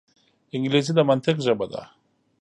انګلیسي 0.55 0.91
د 0.95 0.99
منطق 1.09 1.35
ژبه 1.45 1.65
ده 1.71 1.81